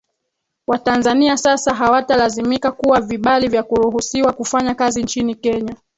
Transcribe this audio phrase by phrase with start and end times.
[0.67, 5.75] Watanzania sasa hawatalazimika kuwa vibali vya kuruhusiwa kufanya kazi nchini Kenya